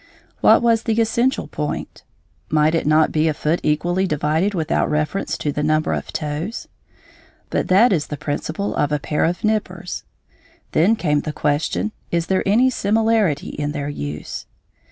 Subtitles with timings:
[0.39, 2.01] What was the essential point?
[2.49, 6.67] Might it not be a foot equally divided without reference to the number of toes?
[7.51, 10.03] But that is the principle of a pair of nippers.
[10.71, 14.47] Then came the question, is there any similarity in their use?